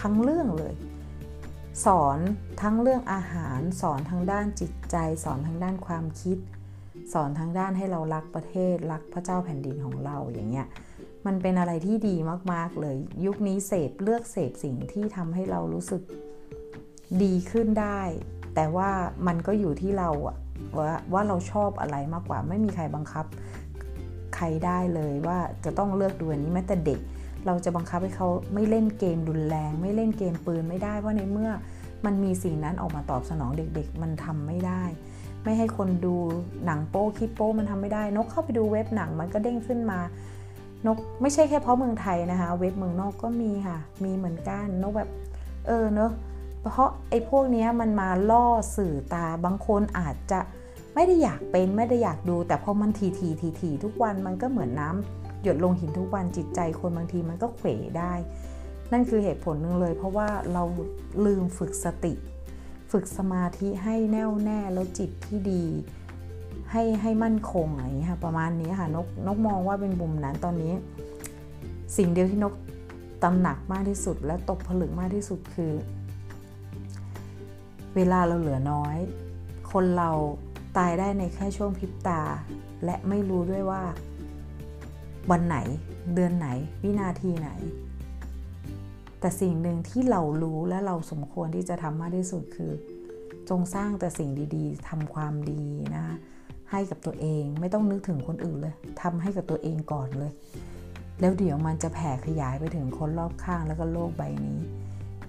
[0.00, 0.74] ทั้งเรื่องเลย
[1.86, 2.18] สอน
[2.62, 6.38] ทั้งเรื่องอาหาร สอนทางด้านจิตใจ สอนทางด้านความคิด
[7.12, 10.66] สอนทางด้านให้เรารักประเทศ รักพระเจ้าแผ่นดินของเราอย่างเงี้ย
[11.26, 12.16] มันเป็นอะไรที่ดี
[12.52, 16.02] มาก ๆ เลย ยุคนี้เสพเลือกเสพสิ่งที่ทำให้เรารู้สึก
[17.22, 18.00] ดีขึ้นได้
[18.54, 18.90] แต่ว่า
[19.26, 20.36] มันก็อยู่ที่เราอะ
[20.78, 23.24] ว่าว่าเราชอบอะไรมากกว่าไม่มีใครบังคับ
[24.42, 27.00] รได้เลยว่าจะต้องเลือกดูอันนี้แม้แต่เด็ก
[27.46, 31.50] เราจะบังคับให้เขาไม่เล่นเกมรุนแรง ไม่เล่นเกมปืนไม่ได้เพราในเมื่อ
[32.04, 34.82] มันมีสิ่งนั้นออกมาตอบสนองเด็กๆ มันทำไม่ได้
[35.44, 36.16] ไม่ให้คนดู
[36.64, 39.98] หนังโป้คลิปโป้มันทำไม่ได้ นกเข้าไปดูเว็บหนังมันก็เด้งขึ้นมา
[40.86, 45.10] นกไม่ใช่แค่เพราะเมืองไทยนะคะ เว็บเมืองนอกก็มีค่ะ มีเหมือนกันนกแบบ
[45.66, 46.12] เออเนอะ
[46.60, 50.40] เพราะไอ้พวกนี้มันมาล่อสื่อตาบางคนอาจจะ
[50.94, 58.12] ไม่ได้อยากเป็นไม่ได้อยากดู แต่พอมันทีทีทีทีทุกวันมันก็เหมือนน้ำหยดลงหินทุกวันจิตใจคนบางทีมันก็เขวได้
[58.92, 60.62] นั่นคือเหตุผลหนึ่งเลย เพราะว่าเรา
[61.26, 62.14] ลืมฝึกสติ
[62.92, 65.64] ฝึกสมาธิให้แน่วแน่แล้วจิตที่ดี
[66.70, 70.74] ให้ให้มั่นคงอะไรอย่างนี้ค่ะประมาณนี้ค่ะนกนกมองว่าเป็นบุมนั้นตอนนี้
[71.96, 72.54] สิ่งเดียวที่นก
[73.22, 75.72] ตำหนักมากที่สุด และตกผลึกมากที่สุดคือ
[77.96, 78.96] เวลาเราเหลือน้อย
[79.72, 80.10] คนเรา
[80.76, 82.20] ตายได้ในแค่ช่วงพริบตา
[82.84, 83.82] และไม่รู้ด้วยว่า
[85.30, 85.56] วันไหน
[86.14, 86.48] เดือนไหน
[86.82, 87.50] วินาทีไหน
[89.20, 92.72] แต่สิ่งหนึ่งที่เรารู้และเราสมควรที่จะทำมากที่สุดคือ
[93.48, 95.62] จงสร้างแต่สิ่งดีๆทำความดี
[95.96, 96.04] นะ
[96.70, 100.32] ให้กับตัวเองไม่ต้องนึกถึงคนอื่นเลยทำให้กับตัวเองก่อนเลย
[101.20, 104.58] แล้วเดี๋ยวมันจะแผ่ขยายไปถึงคนรอบข้างแล้วก็โลกใบนี้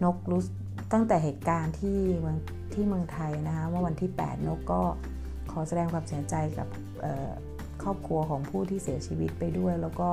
[0.04, 0.42] นกรู้
[0.94, 2.38] ตั้งแต่เหตุการณ์ที่เมือง
[2.74, 4.82] ที่เมืองไทยนะคะว่าวันที่ 8 นกก็
[5.54, 6.68] ขอแสดงความเสียใจกับ
[7.84, 10.10] ครอบครัวของผู้ที่เสียชีวิตไปด้วย แล้วก็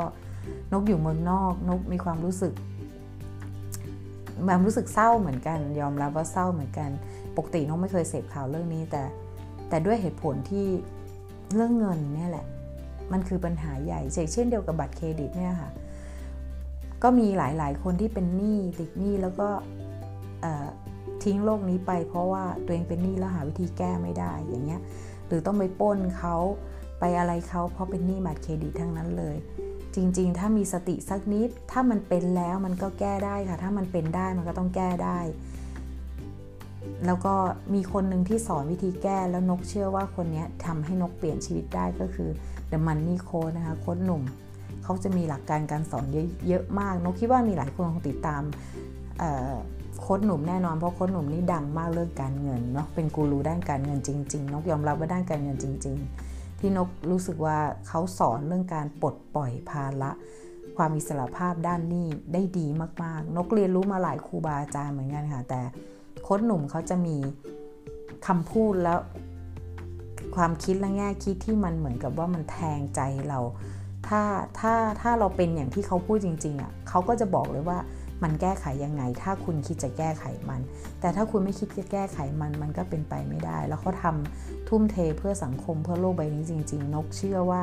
[0.72, 2.54] นกอยู่เมืองนอก นกมีความรู้สึก
[4.46, 6.90] ความรู้สึกเศร้าเหมือนกัน ยอมรับว่าเศร้าเหมือนกัน
[7.36, 9.02] ปกตินกไม่เคยเสพข่าวเรื่องนี้ แต่
[9.68, 10.66] แต่ด้วยเหตุผลที่
[11.54, 12.46] เรื่องเงินเนี่ยแหละ
[13.12, 14.00] มันคือปัญหาใหญ่
[14.32, 15.70] เช่นเดียวกับบัตรเครดิตเนี่ยค่ะ
[17.02, 19.48] ก็มีหลายๆ คนที่เป็นหนี้ติดหนี้แล้วก็
[21.24, 24.80] ทิ้งโลกนี้ไป เพราะว่าตัวเองเป็นหนี้แล้วหาวิธีแก้ไม่ได้อย่างเงี้ย
[25.30, 26.36] หรือต้องไปป้นเขา
[27.00, 29.36] ไปอะไรเขาเพราะเป็นหนี้บัตรเครดิตทั้งนั้นเลย
[29.94, 35.18] จริงๆ ถ้ามีสติสักนิด ถ้ามันเป็นแล้วมันก็แก้ได้ค่ะ ถ้ามันเป็นได้มันก็ต้องแก้ได้
[37.06, 37.34] แล้วก็
[37.74, 42.30] มีคนหนึ่งที่สอนวิธีแก้แล้วนกเชื่อว่าคนนี้ทำให้นกเปลี่ยนชีวิตได้ก็คือ
[42.70, 44.22] The Money Code นะคะโค้ดหนุ่ม
[44.84, 46.04] เขาจะมีหลักการการสอน
[46.48, 48.42] เยอะมาก นกคิดว่ามีหลายคนคงติดตาม
[50.00, 57.58] โค้ดหนุ่มแน่นอนเพราะโค้ดหนุ่มนี่ดังมากเรื่องการเงินเนาะเป็นกูรูด้านการเงินจริง ๆ นกยอมรับว่าด้านการเงินจริง ๆ ที่นกรู้สึกว่า
[57.88, 60.10] เขาสอนเรื่องการปลดปล่อยภาระ
[60.76, 62.66] ความอิสระภาพด้านนี้ได้ดี
[63.02, 65.60] มากๆ นกเรียนรู้มาหลายครูบาอาจารย์เหมือนกันค่ะ แต่
[66.22, 67.16] โค้ดหนุ่มเขาจะมี
[68.26, 68.98] คำพูดแล้ว
[70.36, 73.40] ความคิดและแง่คิดที่มันเหมือนกับว่ามันแทงใจเรา
[74.08, 74.22] ถ้า
[74.58, 77.78] ถ้าถ้าเราเป็นอย่างที่เขาพูดจริง ๆอะเขาก็จะบอกเลยว่า
[78.22, 80.60] มันแก้ไขยังไง ถ้าคุณคิดจะแก้ไขมัน
[81.00, 84.14] แต่ถ้าคุณไม่คิดจะแก้ไขมันมันก็เป็นไปไม่ได้ แล้วเขาทา
[84.68, 87.62] ทุ่มเทเพื่อสังคมเพื่อโลกใบนี้จริง ๆ นกเชื่อว่า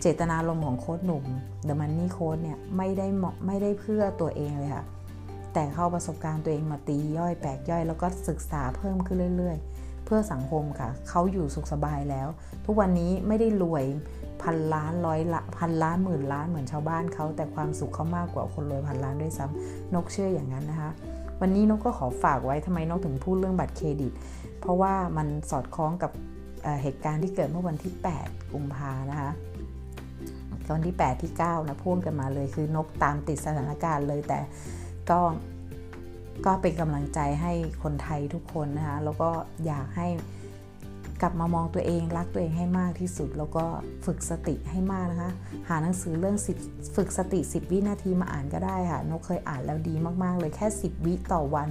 [0.00, 1.24] เจตนารมณ์ของโค้ดหนุ่ม
[1.66, 3.06] The Money Code เนี่ยไม่ได้
[3.46, 4.84] ไม่ได้เพื่อตัวเองเลยค่ะ
[5.52, 12.28] แต่เข้าประสบการณ์ตัวเองมาตีย่อยแปลกย่อย แล้วก็ศึกษาเพิ่มขึ้นเรื่อย ๆ เพื่อสังคมค่ะ เขาอยู่สุขสบายแล้ว
[12.66, 13.84] ทุกวันนี้ไม่ได้รวย
[14.42, 20.90] พันล้านร้อยละพันล้านหมื่นล้านเหมือนชาวบ้านเขาแต่ความสุขเขามากกว่าคนรวยพันล้านด้วยซ้ำนกเชื่ออย่างนั้นนะคะ
[21.40, 24.12] วันนี้นกก็ขอฝากไว้ทำไมนกถึงพูดเรื่องบัตรเครดิต
[24.60, 26.10] เพราะว่ามันสอดคล้องกับ
[26.82, 29.30] เหตุการณ์ที่เกิดเมื่อวันที่ 8 กุมภานะคะ
[30.68, 34.40] ตอนที่ 8 ที่ 9 นะพ่วงกันมาเลยคือนกตามติดสถานการณ์เลยแต่
[35.10, 35.20] ก็
[36.46, 39.30] ก็เป็นกำลังใจให้คนไทยทุกคนนะคะแล้วก็
[39.66, 40.08] อยากให้
[41.22, 43.64] กลับมามองตัวเองรักตัวเองให้มากที่สุด แล้วก็
[44.06, 45.32] ฝึกสติให้มากนะคะ
[45.68, 46.36] หาหนังสือเรื่อง
[46.96, 51.68] ฝึกสติ 10 วินาทีมาอ่านก็ได้ค่ะนกเคยอ่านแล้วดีมากๆ เลยแค่ 10 วิต่อวัน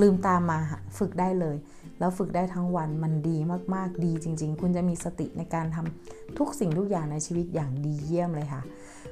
[0.00, 0.58] ลืมตามมา
[0.98, 1.56] ฝึกได้เลย
[1.98, 3.36] แล้วฝึกได้ทั้งวันมันดี
[3.74, 8.62] มากๆดีจริง ๆ คุณจะมีสติในการทำทุกสิ่งทุกอย่างในชีวิตอย่างดีเยี่ยมเลยค่ะ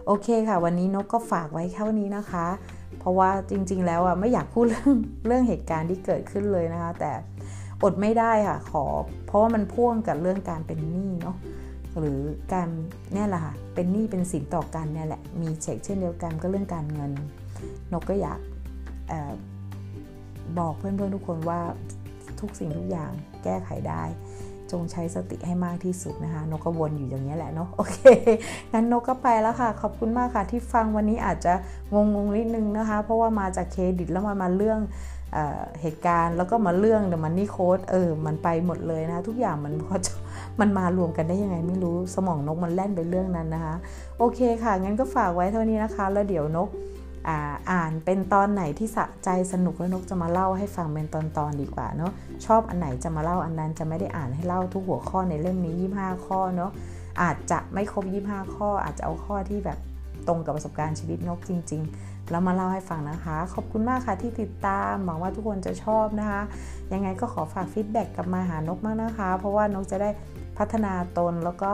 [0.06, 2.46] โอเคค่ะ วันนี้นกก็ฝากไว้แค่นี้นะคะ
[2.98, 4.92] เพราะว่าจริง ๆ แล้วอะไม่อยากพูดเรื่อง
[5.26, 7.12] เรื่องเหตุการณ์ที่เกิดขึ้นเลยนะคะ แต่
[7.82, 8.84] อดไม่ได้ค่ะ ขอ
[9.26, 11.36] เพราะว่ามันพ่วงกับเรื่องการเป็นหนี้เนาะ
[11.98, 12.20] หรือ
[12.52, 12.68] การ
[13.12, 17.10] เนี่ยแหละค่ะเป็นหนี้เป็นสินต่อกันเนี่ยแหละมีเช็คเช่นเดียวกันก็เรื่องการเงิน
[17.92, 18.40] นกก็อยาก
[19.10, 19.12] อ
[20.58, 21.60] บอกเพื่อนๆทุกคนว่า
[22.40, 23.10] ทุกสิ่งทุกอย่าง
[23.44, 24.02] แก้ไขได้
[24.72, 27.98] จงใช้สติให้มากที่สุดนะคะ นกก็วนอยู่อย่างนี้แหละเนาะโอเค
[28.72, 31.52] งั้นนกก็ไปแล้วค่ะ ขอบคุณมากค่ะที่ฟังวันนี้อาจจะ
[31.92, 34.80] งงๆนิดนึงนะคะ เพราะว่ามาจากเครดิตแล้วมามาเรื่อง
[35.80, 39.96] เหตุการณ์แล้วก็มาเรื่องเดมันนี่โค้ดเออมันไปหมดเลยนะทุกอย่างมันพอ
[40.60, 43.74] มันมารวมกันได้ยังไงไม่รู้สมองนกมันแล่นไปเรื่องนั้นนะคะ
[44.18, 46.68] โอเคค่ะ งั้นก็ฝากไว้เท่านี้นะคะ แล้วเดี๋ยวนก
[47.70, 52.12] อ่านเป็นตอนไหนที่สะใจสนุกแล้วนกจะมาเล่าให้ฟังเป็นตอนๆดีกว่าเนาะ
[52.46, 56.70] ชอบอันไหนจะมาเล่าอันนั้นจะไม่ได้อ่านให้เล่าทุกหัวข้อในเล่มนี้ 25 ข้อเนาะ
[57.22, 59.78] อาจจะไม่ครบ 25 ข้ออาจจะเอาข้อที่แบบ
[60.28, 66.42] ตรงกับประสบการณ์ชีวิตนกจริง ๆ แล้วมาเล่าให้ฟังนะคะ ขอบคุณมากค่ะที่ติดตามหวังว่าทุกคนจะชอบนะคะ
[66.92, 70.10] ยังไงก็ขอฝากฟีดแบ็กกลับมาหานกมากนะคะ เพราะว่านกจะได้
[70.58, 71.70] พัฒนาตนแล้วก็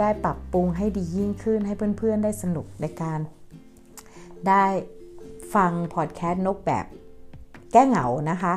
[0.00, 3.20] ได้ปรับปรุงให้ดียิ่งขึ้นให้เพื่อนๆ ได้สนุกในการ
[4.48, 4.64] ได้
[5.54, 6.86] ฟังพอดแคสต์นกแบบ
[7.72, 8.54] แก้เหงานะคะ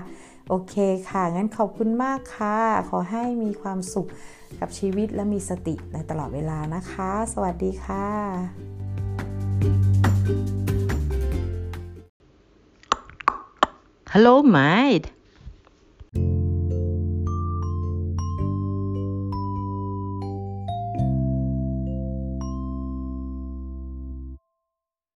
[0.49, 0.75] โอเค
[1.09, 2.57] ค่ะ งั้นขอบคุณมากค่ะ
[2.89, 4.07] ขอให้มีความสุข
[4.59, 8.72] กับชีวิตและมีสติในตลอดเวลานะคะ สวัสดีค่ะ
[14.13, 15.11] Hello, mate.